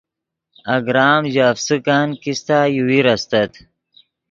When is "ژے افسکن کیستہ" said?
1.33-2.59